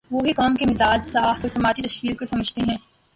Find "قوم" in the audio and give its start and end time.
0.33-0.55